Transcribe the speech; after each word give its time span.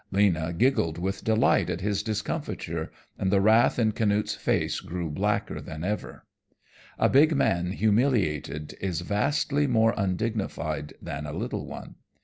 Lena 0.11 0.51
giggled 0.51 0.97
with 0.97 1.23
delight 1.23 1.69
at 1.69 1.81
his 1.81 2.01
discomfiture, 2.01 2.91
and 3.19 3.31
the 3.31 3.39
wrath 3.39 3.77
in 3.77 3.91
Canute's 3.91 4.33
face 4.33 4.79
grew 4.79 5.11
blacker 5.11 5.61
than 5.61 5.83
ever. 5.83 6.25
A 6.97 7.07
big 7.07 7.35
man 7.35 7.73
humiliated 7.73 8.75
is 8.81 9.01
vastly 9.01 9.67
more 9.67 9.93
undignified 9.95 10.95
than 11.03 11.27
a 11.27 11.33
little 11.33 11.67
one. 11.67 11.97